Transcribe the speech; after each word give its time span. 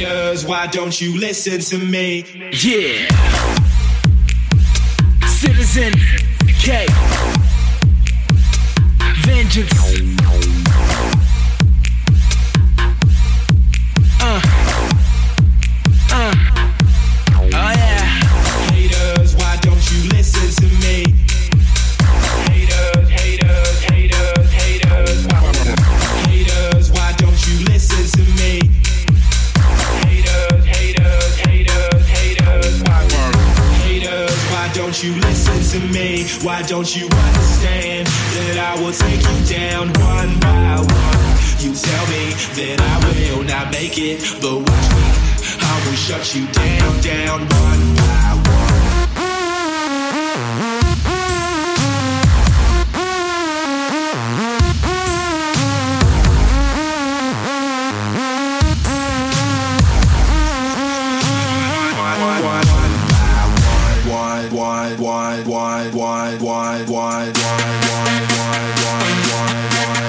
Haters, 0.00 0.46
why 0.46 0.66
don't 0.66 0.98
you 0.98 1.20
listen 1.20 1.60
to 1.60 1.76
me? 1.84 2.24
Yeah. 2.52 3.06
Citizen 5.26 5.92
K. 6.58 6.86
Vengeance. 9.26 10.09
Me? 36.10 36.24
Why 36.42 36.62
don't 36.62 36.90
you 36.96 37.04
understand 37.06 38.06
that 38.06 38.56
I 38.58 38.72
will 38.80 38.92
take 38.92 39.22
you 39.30 39.38
down 39.46 39.86
one 40.02 40.32
by 40.40 40.76
one? 40.78 41.36
You 41.62 41.72
tell 41.74 42.06
me 42.14 42.24
that 42.58 42.78
I 42.80 42.96
will 43.06 43.44
not 43.44 43.72
make 43.72 43.96
it, 43.98 44.18
but 44.40 44.56
watch 44.58 44.88
me. 44.96 45.08
I 45.60 45.74
will 45.84 45.98
shut 46.06 46.34
you 46.34 46.46
down, 46.48 47.00
down 47.00 47.40
one 47.40 47.96
by 47.96 48.50
one. 48.50 48.69
Haters, 68.80 69.99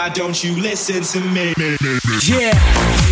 why 0.00 0.08
don't 0.08 0.42
you 0.42 0.56
listen 0.56 1.02
to 1.02 1.20
me? 1.28 1.52
Yeah. 2.26 3.09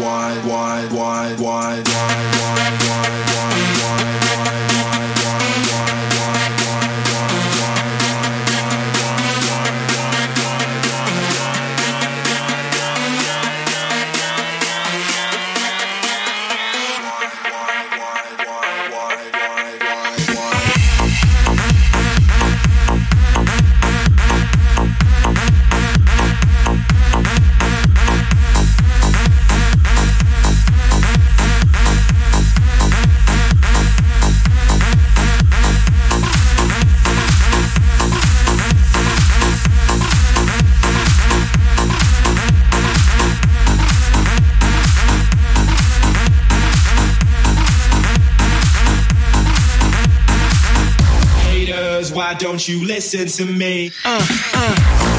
wide, 0.00 0.92
wide, 0.92 0.92
wide, 0.92 1.40
wide, 1.40 1.88
wide. 1.88 2.29
Why 52.30 52.34
don't 52.34 52.68
you 52.68 52.86
listen 52.86 53.26
to 53.26 53.44
me? 53.44 53.90
Uh. 54.04 54.24
Uh. 54.54 55.09